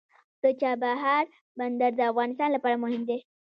[0.41, 1.25] د چابهار
[1.57, 3.19] بندر د افغانستان لپاره مهم دی.